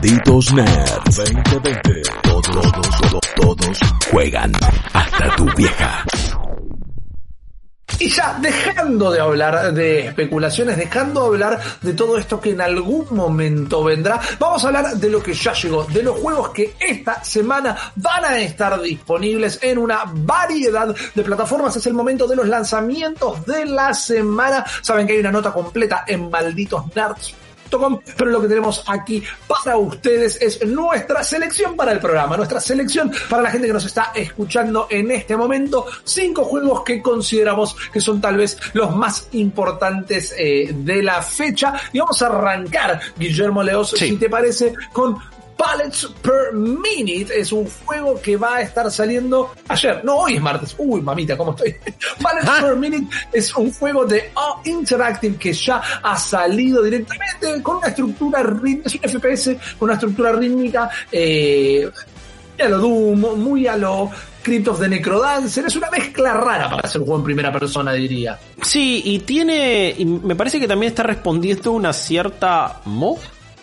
[0.00, 2.02] Malditos Nerds 2020.
[2.22, 3.78] Todos, todos, todos, todos
[4.10, 4.50] juegan.
[4.94, 6.04] Hasta tu vieja.
[7.98, 12.62] Y ya dejando de hablar de especulaciones, dejando de hablar de todo esto que en
[12.62, 16.74] algún momento vendrá, vamos a hablar de lo que ya llegó, de los juegos que
[16.80, 21.76] esta semana van a estar disponibles en una variedad de plataformas.
[21.76, 24.64] Es el momento de los lanzamientos de la semana.
[24.80, 26.90] Saben que hay una nota completa en Malditos
[28.16, 33.10] Pero lo que tenemos aquí para ustedes es nuestra selección para el programa, nuestra selección
[33.28, 38.00] para la gente que nos está escuchando en este momento, cinco juegos que consideramos que
[38.00, 41.74] son tal vez los más importantes eh, de la fecha.
[41.92, 45.18] Y vamos a arrancar, Guillermo Leos, si te parece, con
[45.60, 50.02] Pallets per Minute es un juego que va a estar saliendo ayer.
[50.02, 50.74] No, hoy es martes.
[50.78, 51.74] Uy, mamita, ¿cómo estoy?
[52.22, 52.58] Pallets ah.
[52.62, 57.88] per Minute es un juego de All Interactive que ya ha salido directamente con una
[57.88, 61.90] estructura rítmica, es un FPS con una estructura rítmica, eh,
[62.58, 64.10] a lo Doom, muy a lo
[64.42, 65.66] Crypt of the Necrodancer.
[65.66, 68.38] Es una mezcla rara para hacer un juego en primera persona, diría.
[68.62, 69.94] Sí, y tiene.
[69.98, 73.18] Y me parece que también está respondiendo una cierta mod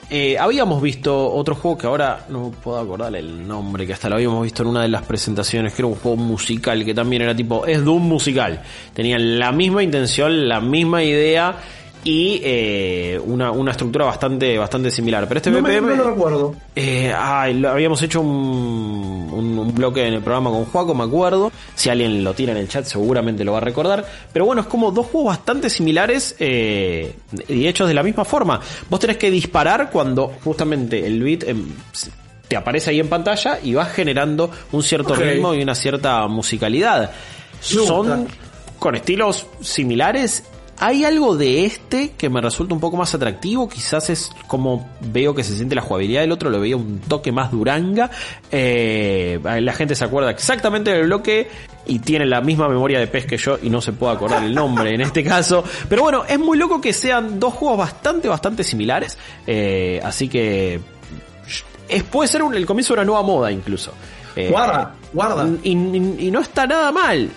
[0.09, 4.15] eh, habíamos visto otro juego que ahora no puedo acordar el nombre, que hasta lo
[4.15, 7.35] habíamos visto en una de las presentaciones, que era un juego musical, que también era
[7.35, 8.61] tipo, es Doom musical.
[8.93, 11.57] Tenían la misma intención, la misma idea
[12.07, 15.27] y eh, una, una, estructura bastante bastante similar.
[15.27, 16.55] Pero este no no lo recuerdo.
[16.73, 21.51] Eh, habíamos hecho un, un, bloque en el programa con Juaco, me acuerdo.
[21.75, 24.05] Si alguien lo tira en el chat, seguramente lo va a recordar.
[24.31, 27.13] Pero bueno, es como dos juegos bastante similares eh,
[27.49, 28.61] y hechos de la misma forma.
[28.89, 31.67] Vos tenés que disparar cuando justamente el beat em,
[32.47, 37.11] te aparece ahí en pantalla y vas generando un cierto ritmo y una cierta musicalidad.
[37.59, 38.29] Son
[38.79, 40.45] con estilos similares
[40.79, 45.33] hay algo de este que me resulta un poco más atractivo, quizás es como veo
[45.33, 48.11] que se siente la jugabilidad del otro, lo veía un toque más duranga.
[48.51, 51.49] Eh, la gente se acuerda exactamente del bloque
[51.87, 54.53] y tiene la misma memoria de pez que yo y no se puede acordar el
[54.53, 55.63] nombre en este caso.
[55.89, 59.17] Pero bueno, es muy loco que sean dos juegos bastante, bastante similares.
[59.47, 60.79] Eh, así que
[61.89, 63.93] es, puede ser el comienzo de una nueva moda incluso.
[64.35, 65.47] Eh, guarda, guarda.
[65.63, 67.31] y, no está nada mal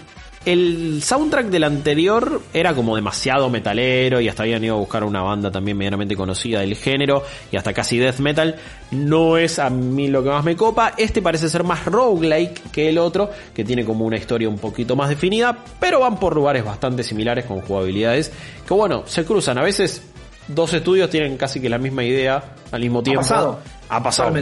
[0.47, 5.21] el soundtrack del anterior era como demasiado metalero y hasta habían ido a buscar una
[5.21, 8.57] banda también medianamente conocida del género y hasta casi death metal.
[8.91, 10.95] No es a mí lo que más me copa.
[10.97, 14.97] Este parece ser más roguelike que el otro, que tiene como una historia un poquito
[14.97, 18.33] más definida, pero van por lugares bastante similares con jugabilidades
[18.67, 19.59] que bueno, se cruzan.
[19.59, 20.03] A veces
[20.49, 23.21] dos estudios tienen casi que la misma idea al mismo tiempo.
[23.21, 23.80] Ha pasado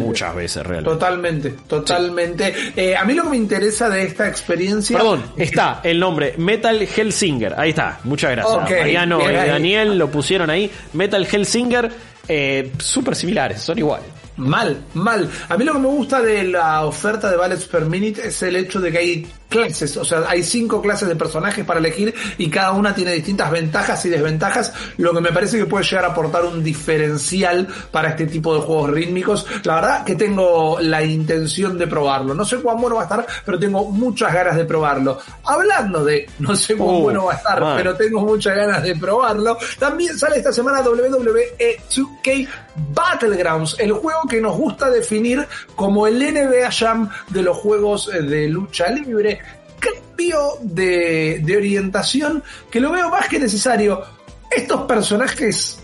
[0.00, 0.90] muchas veces, realmente.
[0.90, 2.54] Totalmente, totalmente.
[2.76, 4.96] Eh, a mí lo que me interesa de esta experiencia.
[4.96, 7.54] Perdón, está el nombre Metal Hellsinger.
[7.58, 8.70] Ahí está, muchas gracias.
[8.70, 10.70] Mariano y Daniel lo pusieron ahí.
[10.92, 11.90] Metal Hellsinger,
[12.28, 14.06] eh, súper similares, son iguales.
[14.38, 15.28] Mal, mal.
[15.48, 18.56] A mí lo que me gusta de la oferta de Ballets per Minute es el
[18.56, 22.50] hecho de que hay clases, o sea, hay cinco clases de personajes para elegir y
[22.50, 26.08] cada una tiene distintas ventajas y desventajas, lo que me parece que puede llegar a
[26.08, 29.46] aportar un diferencial para este tipo de juegos rítmicos.
[29.64, 32.34] La verdad que tengo la intención de probarlo.
[32.34, 35.18] No sé cuán bueno va a estar, pero tengo muchas ganas de probarlo.
[35.44, 38.94] Hablando de no sé cuán uh, bueno va a estar, pero tengo muchas ganas de
[38.96, 41.56] probarlo, también sale esta semana WWE
[41.90, 42.48] 2K
[42.94, 48.48] Battlegrounds, el juego que nos gusta definir como el NBA Jam de los juegos de
[48.48, 49.40] lucha libre.
[49.80, 54.02] Cambio de, orientación que lo veo más que necesario.
[54.50, 55.78] Estos personajes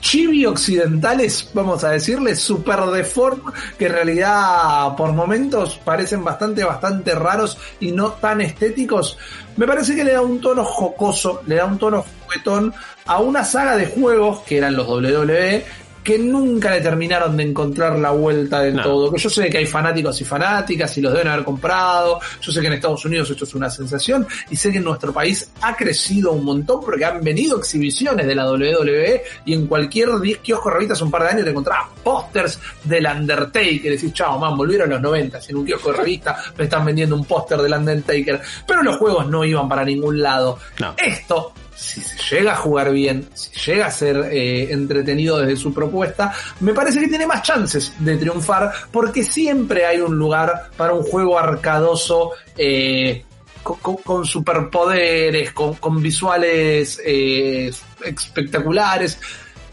[0.00, 3.40] chibi occidentales, vamos a decirles, super deform,
[3.78, 9.16] que en realidad por momentos parecen bastante, bastante raros y no tan estéticos,
[9.56, 12.74] me parece que le da un tono jocoso, le da un tono juguetón
[13.06, 15.64] a una saga de juegos que eran los WWE
[16.06, 19.10] que nunca le terminaron de encontrar la vuelta del todo.
[19.10, 22.20] Que yo sé que hay fanáticos y fanáticas y los deben haber comprado.
[22.40, 25.12] Yo sé que en Estados Unidos esto es una sensación y sé que en nuestro
[25.12, 30.10] país ha crecido un montón porque han venido exhibiciones de la WWE y en cualquier
[30.40, 33.90] kiosco revista hace un par de años te encontrabas pósters del Undertaker.
[33.90, 37.24] Decís, chao, man, volvieron los 90 en un kiosco de revista me están vendiendo un
[37.24, 38.40] póster del Undertaker.
[38.64, 40.56] Pero los juegos no iban para ningún lado.
[40.96, 45.74] Esto si se llega a jugar bien, si llega a ser eh, entretenido desde su
[45.74, 50.94] propuesta, me parece que tiene más chances de triunfar porque siempre hay un lugar para
[50.94, 53.24] un juego arcadoso eh,
[53.62, 57.70] con, superpoderes, con, visuales eh,
[58.04, 59.18] espectaculares.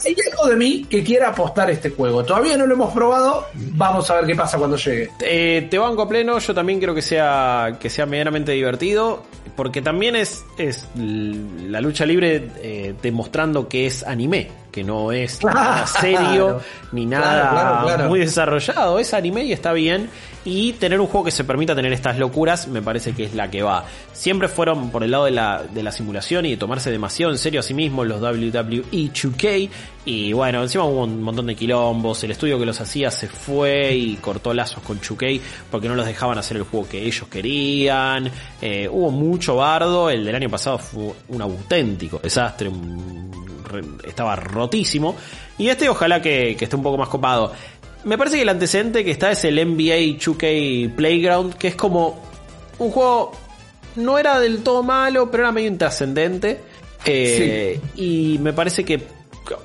[0.05, 2.23] Hay algo de mí que quiera apostar este juego.
[2.23, 3.47] Todavía no lo hemos probado.
[3.53, 5.09] Vamos a ver qué pasa cuando llegue.
[5.17, 6.39] te banco a pleno.
[6.39, 9.23] Yo también creo que sea, que sea medianamente divertido
[9.55, 14.49] porque también es, es la lucha libre eh, demostrando que es anime.
[14.71, 16.61] que no es Claro, nada serio
[16.91, 18.09] ni nada claro, claro, claro.
[18.09, 18.99] muy desarrollado.
[18.99, 20.09] Es anime y está bien.
[20.45, 23.49] Y tener un juego que se permita tener estas locuras me parece que es la
[23.49, 23.85] que va.
[24.11, 27.37] Siempre fueron por el lado de la, de la simulación y de tomarse demasiado en
[27.37, 29.69] serio a sí mismos los WWE 2K.
[30.05, 32.23] Y bueno, encima hubo un montón de quilombos.
[32.25, 35.39] El estudio que los hacía se fue y cortó lazos con 2K
[35.71, 38.29] porque no los dejaban hacer el juego que ellos querían.
[38.61, 40.09] Eh, hubo mucho bardo.
[40.09, 42.69] El del año pasado fue un auténtico desastre.
[44.05, 45.15] estaba rotísimo.
[45.57, 47.53] Y este ojalá que, que esté un poco más copado.
[48.05, 52.19] Me parece que el antecedente que está es el NBA 2K Playground, que es como
[52.79, 53.31] un juego
[53.95, 56.59] no era del todo malo, pero era medio intrascendente.
[57.05, 59.01] Eh, Y me parece que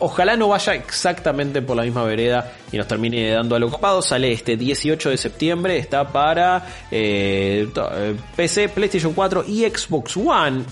[0.00, 4.02] ojalá no vaya exactamente por la misma vereda y nos termine dando algo copado.
[4.02, 10.64] Sale este 18 de septiembre, está para eh, eh, PC, PlayStation 4 y Xbox One.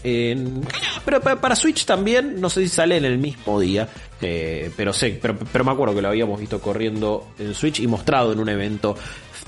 [1.05, 3.89] Pero pa- para Switch también, no sé si sale en el mismo día.
[4.21, 7.87] eh, pero sé, pero, pero me acuerdo que lo habíamos visto corriendo en Switch y
[7.87, 8.97] mostrado en un evento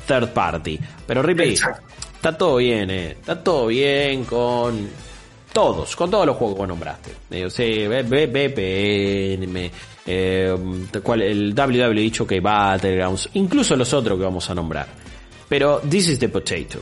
[0.06, 0.78] third party.
[1.06, 1.55] Pero Ripley.
[1.55, 3.10] Está todo bien, eh.
[3.12, 4.88] Está todo bien con
[5.58, 7.10] todos, con todos los juegos que vos nombraste.
[7.32, 9.70] Eh, o sea, BPN,
[10.06, 14.87] eh, el WWE 2K Battlegrounds, incluso los otros que vamos a nombrar.
[15.49, 16.78] Pero this is the potato.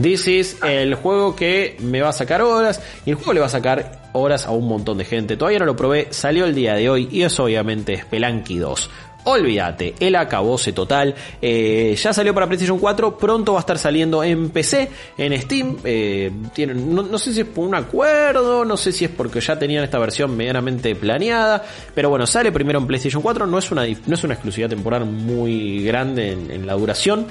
[0.00, 3.46] This is el juego que me va a sacar horas y el juego le va
[3.46, 5.36] a sacar horas a un montón de gente.
[5.36, 8.90] Todavía no lo probé, salió el día de hoy y es obviamente Spelunky 2.
[9.24, 11.14] Olvídate, el acabose total.
[11.42, 14.88] Eh, ya salió para PlayStation 4, pronto va a estar saliendo en PC,
[15.18, 15.76] en Steam.
[15.84, 19.40] Eh, tienen, no, no sé si es por un acuerdo, no sé si es porque
[19.40, 21.62] ya tenían esta versión medianamente planeada.
[21.94, 25.04] Pero bueno, sale primero en PlayStation 4, no es una, no es una exclusividad temporal
[25.04, 27.26] muy grande en- en la duración.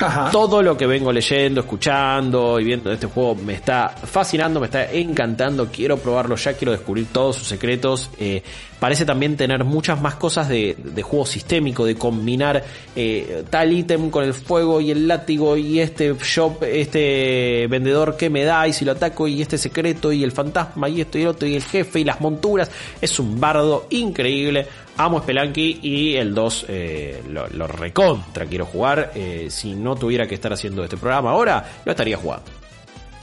[0.00, 0.30] Ajá.
[0.30, 4.66] Todo lo que vengo leyendo, escuchando y viendo de este juego me está fascinando, me
[4.66, 5.66] está encantando.
[5.72, 8.08] Quiero probarlo ya, quiero descubrir todos sus secretos.
[8.16, 8.40] Eh,
[8.78, 12.64] parece también tener muchas más cosas de, de juego sistémico, de combinar
[12.94, 18.30] eh, tal ítem con el fuego y el látigo y este shop, este vendedor que
[18.30, 21.22] me da y si lo ataco y este secreto y el fantasma y esto y
[21.22, 22.70] el otro y el jefe y las monturas.
[23.00, 24.66] Es un bardo increíble.
[24.96, 29.12] Amo Spelunky y el 2 eh, lo, recontra quiero jugar.
[29.14, 32.50] Eh, si no tuviera que estar haciendo este programa ahora, lo estaría jugando.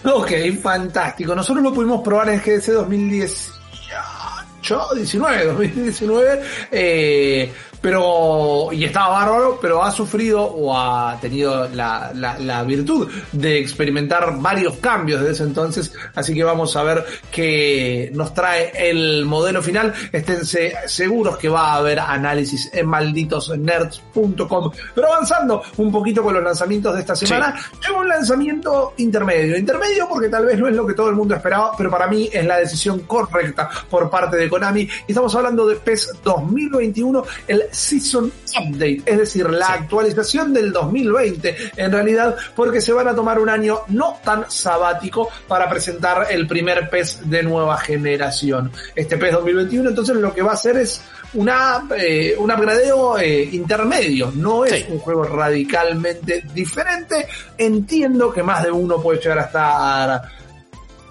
[0.06, 0.32] Ok,
[0.62, 1.36] fantástico.
[1.36, 2.68] Nosotros lo pudimos probar en GDC
[4.66, 6.40] 2018, 19, 2019,
[6.72, 7.52] eh,
[7.86, 13.60] pero, y estaba bárbaro, pero ha sufrido o ha tenido la, la, la virtud de
[13.60, 19.26] experimentar varios cambios desde ese entonces, así que vamos a ver qué nos trae el
[19.26, 19.94] modelo final.
[20.12, 24.72] Esténse seguros que va a haber análisis en malditosnerds.com.
[24.96, 27.54] Pero avanzando un poquito con los lanzamientos de esta semana,
[27.86, 29.60] Llegó un lanzamiento intermedio.
[29.60, 32.32] Intermedio porque tal vez no es lo que todo el mundo esperaba, pero para mí
[32.34, 34.82] es la decisión correcta por parte de Konami.
[34.82, 41.56] Y estamos hablando de PES 2021, el Season Update, es decir, la actualización del 2020,
[41.76, 46.48] en realidad, porque se van a tomar un año no tan sabático para presentar el
[46.48, 48.72] primer PES de nueva generación.
[48.96, 51.02] Este PES 2021, entonces lo que va a hacer es
[51.34, 54.86] una, eh, un upgradeo eh, intermedio, no es Sí.
[54.90, 57.28] un juego radicalmente diferente.
[57.58, 60.22] Entiendo que más de uno puede llegar a estar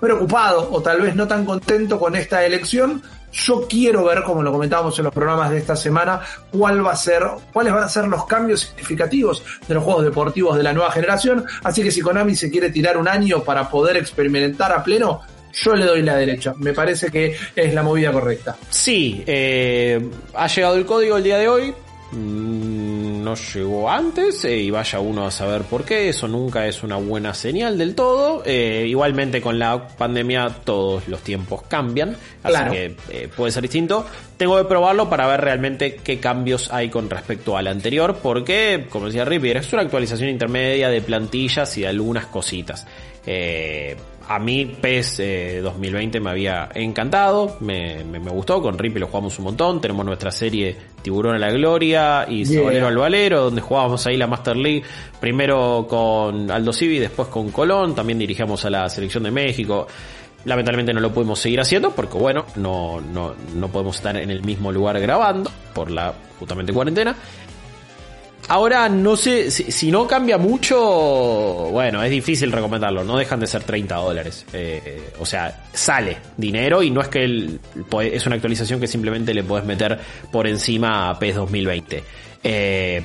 [0.00, 3.02] preocupado o tal vez no tan contento con esta elección.
[3.34, 6.20] Yo quiero ver, como lo comentábamos en los programas de esta semana,
[6.52, 10.56] cuál va a ser, cuáles van a ser los cambios significativos de los juegos deportivos
[10.56, 11.44] de la nueva generación.
[11.64, 15.22] Así que si Konami se quiere tirar un año para poder experimentar a pleno,
[15.52, 16.54] yo le doy la derecha.
[16.58, 18.56] Me parece que es la movida correcta.
[18.70, 20.00] Sí, eh,
[20.34, 21.74] ha llegado el código el día de hoy.
[22.12, 22.83] Mm,
[23.24, 26.10] No llegó antes eh, y vaya uno a saber por qué.
[26.10, 28.42] Eso nunca es una buena señal del todo.
[28.44, 32.10] Eh, igualmente con la pandemia todos los tiempos cambian.
[32.42, 32.72] Así Claro.
[32.72, 34.06] que eh, puede ser distinto.
[34.36, 38.18] Tengo que probarlo para ver realmente qué cambios hay con respecto al anterior.
[38.22, 42.86] Porque, como decía Ripper, es una actualización intermedia de plantillas y de algunas cositas.
[43.26, 43.96] Eh,
[44.28, 49.06] a mí PES eh, 2020 me había encantado, me, me- me gustó, con Rippy lo
[49.06, 52.60] jugamos un montón, tenemos nuestra serie Tiburón a la Gloria y Yeah.
[52.60, 54.82] Sabalero al Valero, donde jugábamos ahí la Master League,
[55.20, 59.86] primero con Aldo Civi, después con Colón, también dirigíamos a la selección de México.
[60.46, 64.42] Lamentablemente no lo pudimos seguir haciendo porque bueno, no, no, no podemos estar en el
[64.42, 67.16] mismo lugar grabando por la justamente cuarentena.
[68.48, 70.78] Ahora no sé, si, no cambia mucho,
[71.70, 74.44] bueno, es difícil recomendarlo, no dejan de ser 30 dólares.
[74.52, 77.58] Eh, o sea, sale dinero y no es que el-
[78.02, 79.98] es una actualización que simplemente le podés meter
[80.30, 82.04] por encima a PES 2020.
[82.42, 83.02] Eh,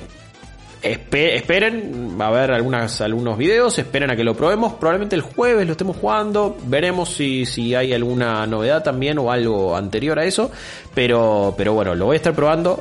[0.81, 4.75] Espe- esperen a ver algunas, algunos videos, esperen a que lo probemos.
[4.75, 6.55] Probablemente el jueves lo estemos jugando.
[6.67, 10.49] Veremos si, si hay alguna novedad también o algo anterior a eso.
[10.93, 12.79] Pero, pero bueno, lo voy a estar probando.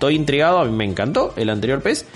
[0.00, 2.06] Estoy intrigado, a mí me encantó el anterior PES.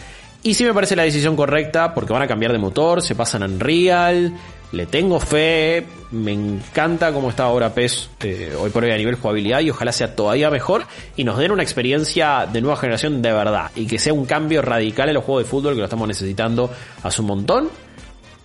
[0.43, 3.43] Y sí me parece la decisión correcta porque van a cambiar de motor, se pasan
[3.43, 4.33] a Unreal.
[4.73, 9.17] Le tengo fe, me encanta cómo está ahora PES eh, hoy por hoy a nivel
[9.17, 13.33] jugabilidad y ojalá sea todavía mejor y nos den una experiencia de nueva generación de
[13.35, 16.09] verdad y que sea un cambio radical en los juegos de fútbol que lo estamos
[16.09, 16.71] necesitando
[17.03, 17.69] hace un montón.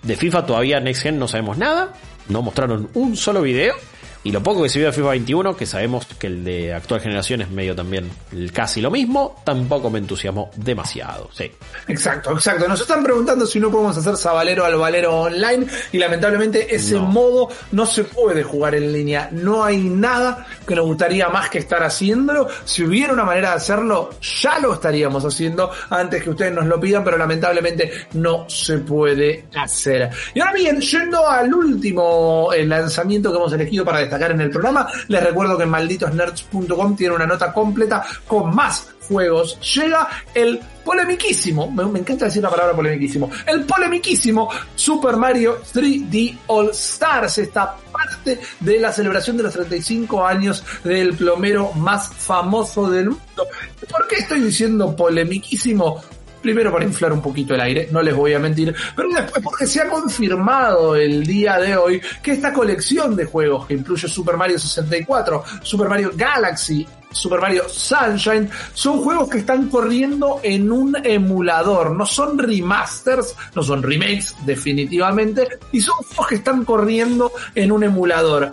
[0.03, 1.93] De FIFA todavía Next Gen no sabemos nada,
[2.27, 3.73] no mostraron un solo video
[4.23, 6.99] y lo poco que se vio de FIFA 21, que sabemos que el de actual
[7.01, 8.09] generación es medio también
[8.53, 11.49] casi lo mismo, tampoco me entusiasmó demasiado, sí.
[11.87, 12.67] Exacto, exacto.
[12.67, 17.03] Nos están preguntando si no podemos hacer Sabalero al Valero online y lamentablemente ese No.
[17.03, 19.29] modo no se puede jugar en línea.
[19.31, 22.47] No hay nada que nos gustaría más que estar haciéndolo.
[22.65, 24.09] Si hubiera una manera de hacerlo,
[24.41, 29.45] ya lo estaríamos haciendo antes que ustedes nos lo pidan, pero lamentablemente no se puede
[29.55, 30.09] hacer.
[30.33, 34.49] Y ahora bien, yendo al último eh, lanzamiento que hemos elegido para destacar en el
[34.49, 39.59] programa, les recuerdo que malditosnerds.com tiene una nota completa con más juegos.
[39.75, 46.37] Llega el polemiquísimo, me, me encanta decir la palabra polemiquísimo, el polemiquísimo Super Mario 3D
[46.47, 52.89] All Stars, esta parte de la celebración de los 35 años del plomero más famoso
[52.89, 53.47] del mundo.
[53.89, 56.01] ¿Por qué estoy diciendo polemiquísimo?
[56.41, 59.67] Primero para inflar un poquito el aire, no les voy a mentir, pero después porque
[59.67, 64.37] se ha confirmado el día de hoy que esta colección de juegos que incluye Super
[64.37, 70.95] Mario 64, Super Mario Galaxy, Super Mario Sunshine, son juegos que están corriendo en un
[71.03, 77.71] emulador, no son remasters, no son remakes definitivamente, y son juegos que están corriendo en
[77.71, 78.51] un emulador.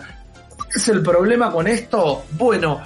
[0.55, 2.25] ¿Cuál es el problema con esto?
[2.31, 2.81] Bueno,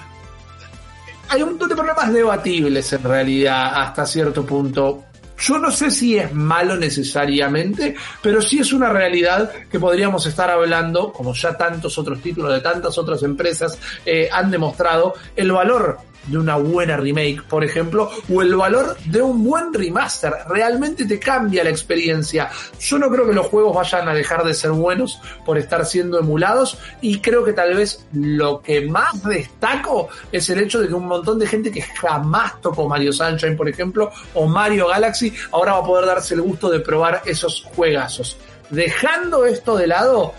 [1.32, 5.06] hay un montón de problemas debatibles en realidad hasta cierto punto.
[5.40, 10.52] Yo no sé si es malo necesariamente, pero sí es una realidad que podríamos estar
[10.52, 16.00] hablando, como ya tantos otros títulos de tantas otras empresas eh, han demostrado, el valor
[16.28, 20.34] de una buena remake, por ejemplo, o el valor de un buen remaster.
[20.48, 22.50] Realmente te cambia la experiencia.
[22.80, 26.20] Yo no creo que los juegos vayan a dejar de ser buenos por estar siendo
[26.20, 30.94] emulados y creo que tal vez lo que más destaco es el hecho de que
[30.94, 35.74] un montón de gente que jamás tocó Mario Sunshine, por ejemplo, o Mario Galaxy, ahora
[35.74, 38.38] va a poder darse el gusto de probar esos juegazos.
[38.70, 40.34] Dejando esto de lado,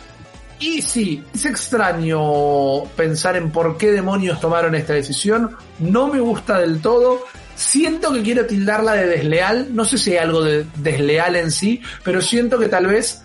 [0.63, 5.57] y sí, es extraño pensar en por qué demonios tomaron esta decisión.
[5.81, 7.25] No me gusta del todo.
[7.57, 9.75] Siento que quiero tildarla de desleal.
[9.75, 13.23] No sé si hay algo de desleal en sí, pero siento que tal vez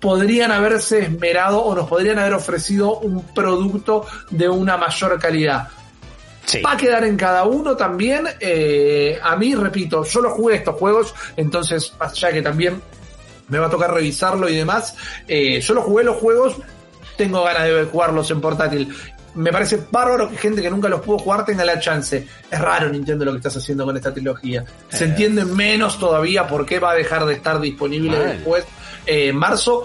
[0.00, 5.68] podrían haberse esmerado o nos podrían haber ofrecido un producto de una mayor calidad.
[6.46, 6.62] Sí.
[6.62, 8.26] Va a quedar en cada uno también.
[8.40, 12.80] Eh, a mí, repito, yo lo jugué estos juegos, entonces, más allá de que también
[13.50, 14.94] me va a tocar revisarlo y demás,
[15.28, 16.56] eh, yo lo jugué los juegos,
[17.16, 18.94] tengo ganas de jugarlos en portátil.
[19.34, 22.26] Me parece bárbaro que gente que nunca los pudo jugar tenga la chance.
[22.50, 24.64] Es raro Nintendo lo que estás haciendo con esta trilogía.
[24.88, 25.08] Se Eh.
[25.08, 28.26] entiende menos todavía por qué va a dejar de estar disponible Mal.
[28.28, 28.64] después.
[29.06, 29.84] Eh, en marzo,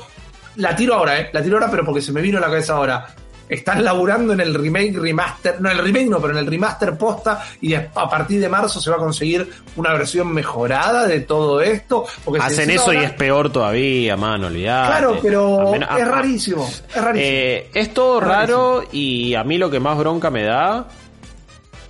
[0.56, 1.30] la tiro ahora, eh.
[1.32, 3.06] La tiro ahora, pero porque se me vino a la cabeza ahora.
[3.48, 6.98] Están laburando en el remake, remaster, no en el remake no, pero en el remaster
[6.98, 11.62] posta y a partir de marzo se va a conseguir una versión mejorada de todo
[11.62, 12.06] esto.
[12.24, 14.88] Porque Hacen eso y es peor todavía, mano, olvidate.
[14.92, 17.14] Claro, pero menos- es a- rarísimo, es rarísimo.
[17.32, 20.88] Eh, es todo Es raro y a mí lo que más bronca me da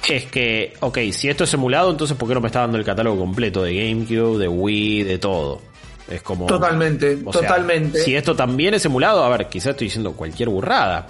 [0.09, 2.83] es que, ok, si esto es emulado, entonces ¿por qué no me está dando el
[2.85, 5.61] catálogo completo de GameCube, de Wii, de todo?
[6.07, 6.45] Es como...
[6.45, 7.99] Totalmente, sea, totalmente.
[8.03, 11.07] si esto también es emulado, a ver, quizás estoy diciendo cualquier burrada.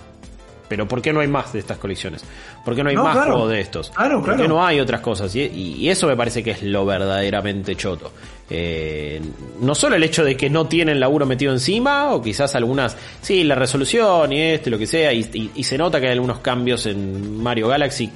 [0.68, 2.24] Pero ¿por qué no hay más de estas colecciones?
[2.64, 3.32] ¿Por qué no hay No, más claro.
[3.34, 3.90] juegos de estos?
[3.92, 5.36] Claro, ¿Por qué no hay otras cosas?
[5.36, 8.12] Y, y eso me parece que es lo verdaderamente choto.
[8.50, 9.22] Eh,
[9.62, 13.44] no solo el hecho de que no tienen laburo metido encima, o quizás algunas, sí,
[13.44, 16.40] la resolución y esto lo que sea, y, y- y se nota que hay algunos
[16.40, 18.10] cambios en Mario Galaxy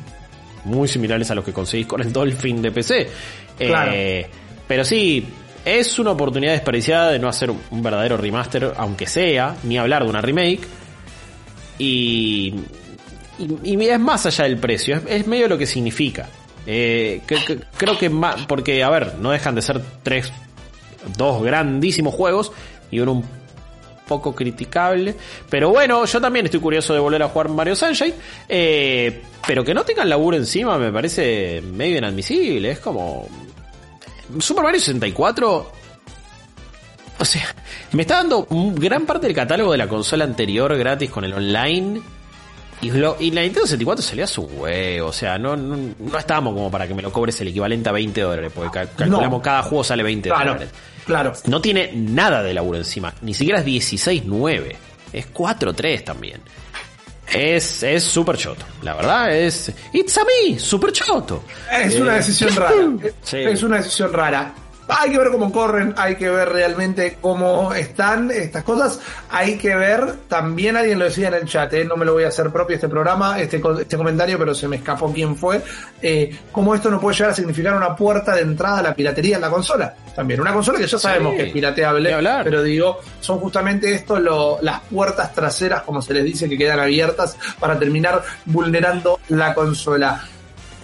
[0.66, 3.02] muy similares a los que conseguís con el Dolphin de PC.
[3.60, 3.92] Eh, Claro.
[4.68, 5.26] Pero sí,
[5.66, 10.10] es una oportunidad desperdiciada de no hacer un verdadero remaster, aunque sea, ni hablar de
[10.10, 10.62] una remake.
[11.80, 12.54] Y,
[13.64, 16.30] y, es más allá del precio, es, es medio lo que significa.
[16.68, 20.32] Eh, que- que- creo que más, porque, a ver, no dejan de ser tres,
[21.18, 22.52] dos grandísimos juegos
[22.92, 23.26] y uno un
[24.08, 25.16] poco criticable.
[25.50, 28.14] Pero bueno, yo también estoy curioso de volver a jugar Mario Sunshine.
[28.48, 32.72] eh, pero que no tengan laburo encima me parece medio inadmisible.
[32.72, 33.28] Es como.
[34.40, 35.72] Super Mario 64.
[37.20, 37.44] O sea,
[37.92, 42.02] me está dando gran parte del catálogo de la consola anterior gratis con el online.
[42.82, 46.18] Y, lo- y la Nintendo 64 salió a su huevo, o sea, no, no, no
[46.18, 49.42] estábamos como para que me lo cobres el equivalente a 20 dólares, porque cal- calculamos
[49.42, 50.70] cada juego sale 20 Claro, dólares.
[51.06, 51.34] claro.
[51.48, 54.76] No tiene nada de laburo encima, ni siquiera es 16.9,
[55.12, 56.40] es 4.3 también.
[57.34, 59.74] Es es súper choto, la verdad es...
[59.92, 61.44] It's a me, súper choto.
[61.70, 62.72] Es Eh, una decisión rara.
[63.24, 63.38] Sí.
[63.40, 64.54] Es una decisión rara.
[64.90, 69.00] Hay que ver cómo corren, hay que ver realmente cómo están estas cosas.
[69.30, 71.86] Hay que ver, también alguien lo decía en el chat, ¿eh?
[71.86, 74.78] no me lo voy a hacer propio este programa, este, este comentario, pero se me
[74.78, 75.62] escapó quién fue,
[76.02, 79.36] eh, cómo esto no puede llegar a significar una puerta de entrada a la piratería
[79.36, 79.94] en la consola.
[80.16, 82.10] También, una consola que ya sabemos Sí, que es pirateable,
[82.44, 86.80] pero digo, son justamente esto lo- las puertas traseras, como se les dice, que quedan
[86.80, 90.22] abiertas para terminar vulnerando la consola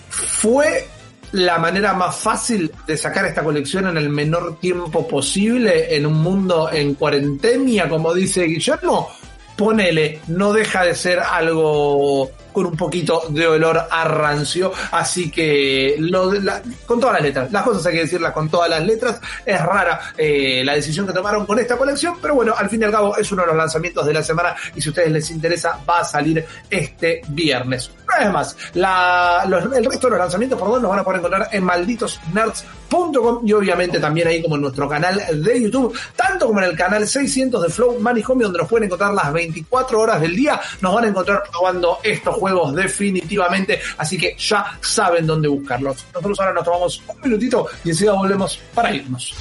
[0.09, 0.87] fue
[1.35, 6.21] la manera más fácil de sacar esta colección en el menor tiempo posible en un
[6.21, 9.09] mundo en cuarentena, como dice Guillermo.
[9.57, 15.95] Ponele, no deja de ser algo con un poquito de olor a rancio, así que
[15.99, 19.19] lo la- con todas las letras, las cosas hay que decirlas con todas las letras,
[19.45, 22.85] es rara eh, la decisión que tomaron con esta colección, pero bueno, al fin y
[22.85, 25.31] al cabo es uno de los lanzamientos de la semana y si a ustedes les
[25.31, 27.91] interesa va a salir este viernes.
[28.15, 31.49] Una vez más, el resto de los lanzamientos por dos los van a poder encontrar
[31.51, 36.67] en malditosnerds.com y obviamente también ahí como en nuestro canal de YouTube, tanto como en
[36.67, 40.33] el canal 600 de Flow Money Home, donde nos pueden encontrar las 24 horas del
[40.33, 46.05] día, nos van a encontrar probando estos juegos definitivamente, así que ya saben dónde buscarlos.
[46.13, 49.33] Nosotros ahora nos tomamos un minutito y enseguida volvemos para irnos.